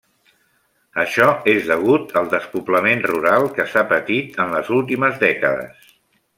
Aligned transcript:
Això 1.03 1.27
és 1.53 1.67
degut 1.71 2.15
al 2.23 2.31
despoblament 2.33 3.05
rural 3.11 3.47
que 3.59 3.69
s'ha 3.75 3.87
patit 3.95 4.43
en 4.47 4.59
les 4.59 4.75
últimes 4.81 5.25
dècades. 5.29 5.89